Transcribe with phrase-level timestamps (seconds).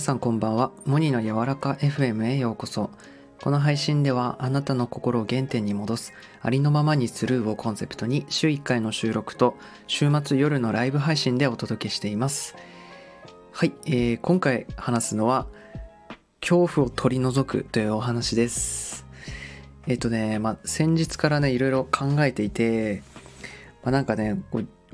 [0.00, 0.72] さんこんばんは。
[0.86, 2.90] モニの柔らか FM へようこそ。
[3.42, 12.56] この配信ではあなたの心を原点に戻すありのままにスルーをコンセプトに週1回の収録と週末夜のライブ配信でお届けしています。
[13.52, 15.46] はい、えー今回話すのは
[16.40, 19.04] 恐怖を取り除くというお話です。
[19.86, 23.02] えっ、とね、まあ先日からねいろいろ考えていて、
[23.82, 24.42] まあ、なんかね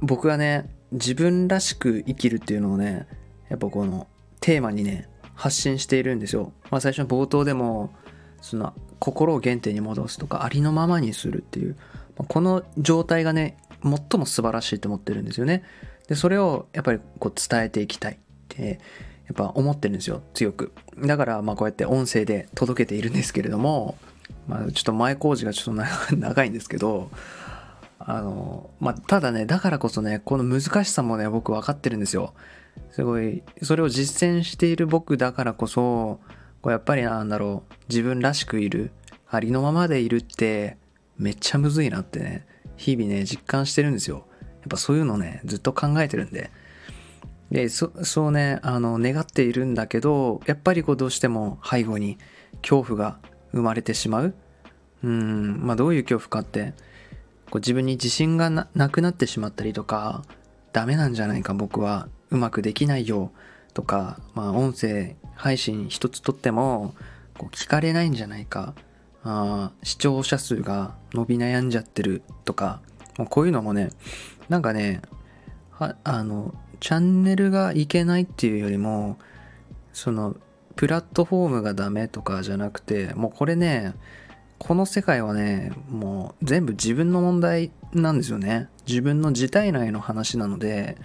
[0.00, 3.08] 僕がね自分らしく生きるっていうのをね
[3.48, 4.06] やっぱこの
[4.42, 6.52] テーマにね発信しているんですよ。
[6.70, 7.94] まあ、最初の冒頭でも
[8.42, 11.76] その心を原点に戻すとかありのままにするっていう、
[12.18, 15.62] まあこの状態がね最も素晴らしいと思ってるんですよね。
[16.08, 18.16] でそれをやっぱりこう伝えていきたいっ
[18.48, 18.80] て
[19.26, 20.72] やっぱ思ってるんですよ強く。
[20.98, 23.96] だからまあこうやって音声で届けているんですけれども、
[24.48, 27.10] まあ、ちょっと前工事がちょっと長長いんですけど
[28.06, 32.34] あのまあただねだからこそねこの難しさもね僕分かってるんですよ。
[32.90, 36.20] すごいそれを実践している僕だからこそ
[36.62, 38.92] こうやっぱりなんだろう自分らしくいる
[39.28, 40.76] ありのままでいるって
[41.18, 44.26] めっちゃむずいなってね日々ね実感してるんですよ。
[44.60, 46.50] やっぱそういうのねずっと考えてるんで。
[47.50, 52.16] でそそうねあの願っているんだけどやっぱりこうどうしても背後に
[52.62, 53.18] 恐怖が
[53.52, 54.34] 生まれてしまう。
[55.04, 56.74] うんまあどういう恐怖かって
[57.52, 60.22] こう自分に自信がななくなってしまったりとか
[60.72, 63.30] ダメなんじゃないか僕はうまくできないよ
[63.74, 66.94] とか、まあ、音声配信一つとっても
[67.36, 68.74] こう聞かれないんじゃないか
[69.22, 72.80] あ視聴者数が伸び悩んじゃってるとか
[73.18, 73.90] もうこういうのもね
[74.48, 75.02] なんかね
[75.72, 79.18] はあのチャンネルがいけないっていうよりも
[79.92, 80.36] その
[80.74, 83.92] プラットフォームがダメとかじゃなくてもうこれね
[84.62, 88.68] この世界はねもう全部自分の問題なんですよね。
[88.86, 90.96] 自分の自体内の話なので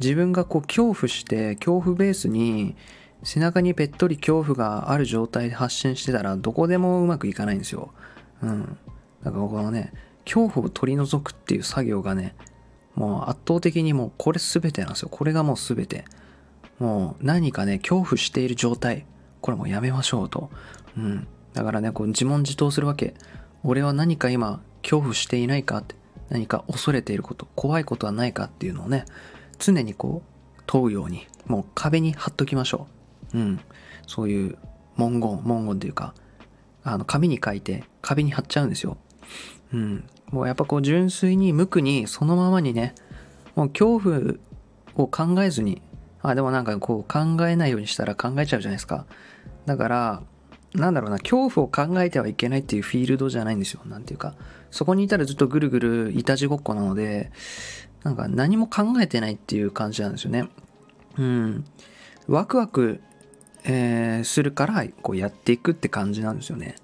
[0.00, 2.74] 自分がこう恐怖して恐怖ベースに
[3.22, 7.92] 背中にぺっとり恐怖がある状態で発信してたらどこでもうまくいかないんですよ。
[8.42, 8.78] うん。
[9.22, 9.92] だからこのね
[10.24, 12.34] 恐怖を取り除くっていう作業がね
[12.94, 15.10] もう圧倒的にもうこれ全てなんですよ。
[15.10, 16.06] これがもう全て。
[16.78, 19.04] もう何かね恐怖している状態。
[19.42, 20.48] これもうやめましょうと。
[20.96, 21.28] うん。
[21.56, 23.14] だからねこう自問自答するわけ。
[23.64, 25.94] 俺は何か今恐怖していないかって
[26.28, 29.06] 何か恐れていること怖いことはないかっていうのをね
[29.58, 32.86] 常にこう問うようにもう壁に貼っときましょ
[33.32, 33.38] う。
[33.38, 33.60] うん。
[34.06, 34.58] そういう
[34.96, 36.14] 文言文言というか
[36.84, 38.98] あの紙に書いて壁に貼っちゃうんですよ。
[39.72, 40.04] うん。
[40.30, 42.94] もうやっぱこう純粋に無垢にそのままにね
[43.54, 44.34] もう恐怖
[44.96, 45.80] を考えずに
[46.20, 49.06] あでもなんかこう考えないようにしたら考えちゃうじゃないですか。
[49.64, 50.22] だから
[50.76, 53.80] なんだろうな恐怖を考えてはいけないっていうフィールドじゃないんですよ。
[53.86, 54.34] なんていうか
[54.70, 57.30] そこにいたらずっとぐるぐるいたちごっこなので
[58.04, 60.48] なんか何も考えてないっていう感じなんですよね。
[61.18, 61.64] うん。
[62.28, 63.00] ワクワク、
[63.64, 66.76] えーするからこうやっていくって感じなんですよね。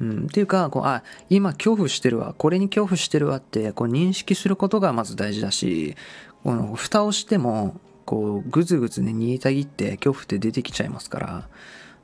[0.00, 2.34] うん、っていうかこうあ今恐怖してるわ。
[2.36, 5.96] これに恐怖してるわってこう認識することがまず大事だし
[6.42, 11.48] この蓋をしてもこうぐずぐずね煮えたぎって恐怖って出てきちゃいますから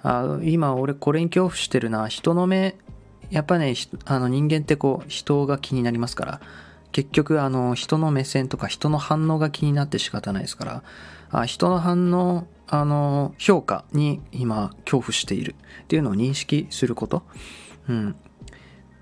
[0.09, 2.07] あ今俺これに恐怖してるな。
[2.07, 2.77] 人の目
[3.31, 3.75] やっぱね
[4.05, 6.41] あの人間ってこう人が気になりますから。
[6.93, 10.83] 結局あの人の目線とか人の反応が気になって仕方ないですから。
[11.31, 15.57] あ人の反応あの評価に今恐怖している。
[15.83, 17.25] っていうのを認識すること。
[17.89, 18.15] うん、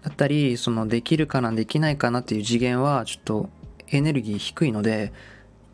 [0.03, 3.51] だったりそのできるかなできないかなっていう次元はちょっと
[3.89, 5.13] エネルギー低いので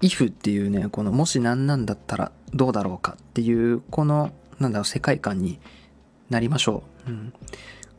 [0.01, 5.59] if っていうねこのもし何なんだったらどうだろうかっていうこのなんだろう世界観に
[6.28, 7.32] なりましょう、うん、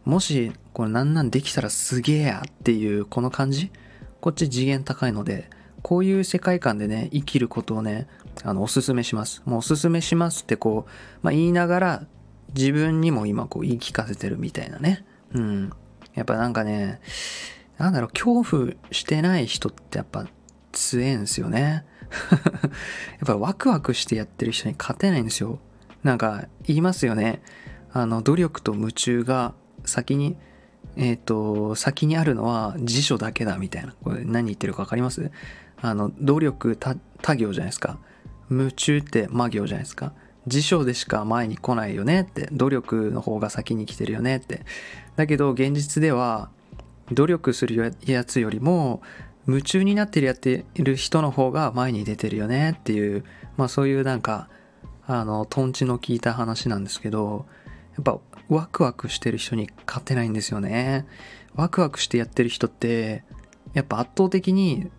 [0.05, 3.72] もしこれ何なんできたらすげえやっていうこの感じ？
[4.22, 5.49] こっち次元高いので
[5.81, 8.07] こういう世界観でね生きることをね
[8.44, 10.91] あのおすすめしますもうおすすめしますってこう、
[11.23, 12.05] まあ、言いながら
[12.53, 15.05] 自分にも今こう言い聞かせてるみたいなね。
[15.33, 15.72] うん。
[16.13, 16.99] やっぱなんかね、
[17.78, 20.28] なんだろう、恐怖してない人ってやっぱ
[20.72, 21.85] 強えんすよね。
[22.11, 22.37] や
[23.23, 25.59] っぱワクワクしてやってる人に勝てないんですよ。
[26.03, 27.42] なんか言いますよね。
[27.94, 29.53] あの、努力と夢中が
[29.86, 30.38] 先に、
[30.96, 33.94] えっ、と、先にあるのは辞書だけだみたいな。
[34.03, 35.32] これ何言ってるか分かります？
[35.82, 38.00] あの、努力他他行じゃないですか。
[38.50, 40.14] 夢中って魔行じゃないですか。
[40.48, 44.66] 辞書でしか前に来ないよねって努力の方が先に来てるよねって
[45.16, 46.50] だけど現実では
[47.12, 49.03] 努力するやつよりも
[49.48, 53.24] 夢中になってるやってる人の方が前に出てるよねっていう
[53.56, 54.50] まあそういうなんか
[55.19, 57.46] あのトンチの効いた話なんですけど
[57.96, 58.19] やっぱ
[58.49, 61.05] ワクワクしてる人に勝てないんですよね。
[61.55, 63.23] ワクワクしてやってる人って
[63.73, 64.90] やっぱ圧倒的に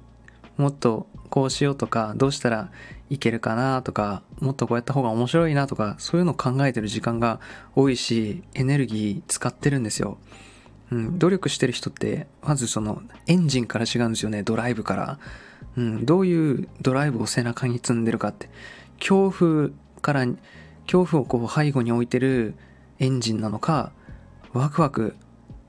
[0.56, 2.70] もっとこうしようとかどうしたら
[3.08, 7.40] いけるかなとかもっとこうやった方が面白いなとかそういうのを考えてる時間が
[7.74, 10.18] 多いしエネルギー使ってるんですよ。
[10.90, 15.18] うん、努力してる人ってまずそのエンジンから違うんですよねドライブから、
[15.78, 18.50] うん、どういうドライブを背中に積んでるかって。
[18.98, 19.70] 恐怖
[20.02, 20.26] から
[20.86, 22.54] 恐怖をこう背後に置いてる
[22.98, 23.92] エンジンなのか
[24.52, 25.16] ワクワク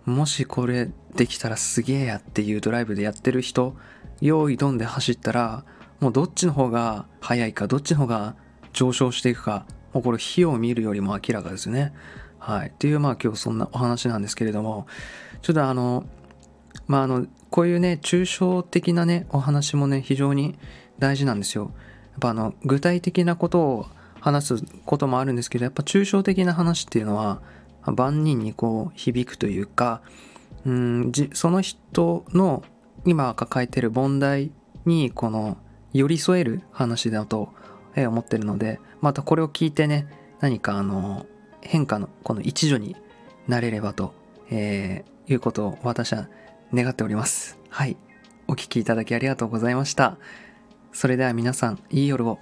[0.05, 3.75] もしこれできたらすげえやっていうドライブでやってる人
[4.19, 5.63] 用意ドンで走ったら
[5.99, 8.35] もうどっちの方が速いかどっちの方が
[8.73, 11.93] 上昇していくかもうこれ火を見るよりも明らかですね。
[12.39, 12.69] はい。
[12.69, 14.87] っていうまあ今日そんなお話なんですけれども
[15.41, 16.03] ちょっとあの
[16.87, 20.57] まああのこういうね抽象的なねお話もね非常に
[20.99, 21.71] 大事なんですよ。
[22.11, 23.85] やっぱあの具体的なことを
[24.23, 27.41] 話すこともあるんですけどやっぱ抽象的な話っていうのは
[27.85, 30.01] 万人にこう響くというか
[30.65, 32.63] うんその人の
[33.05, 34.51] 今抱えてる問題
[34.85, 35.57] にこの
[35.91, 37.49] 寄り添える話だと
[37.97, 40.07] 思ってるのでまたこれを聞いてね
[40.39, 41.25] 何かあの
[41.59, 42.95] 変化のこの一助に
[43.49, 44.13] なれればと、
[44.49, 46.29] えー、いうことを私は
[46.73, 47.57] 願っております。
[47.69, 47.97] はい。
[48.47, 50.17] お聴きいただきありがとうございました。
[50.91, 52.39] それでは皆さんいい夜を。